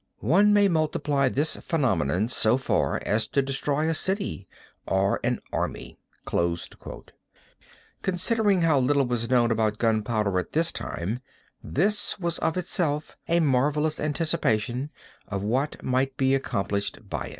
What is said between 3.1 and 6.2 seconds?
to destroy a city or an army."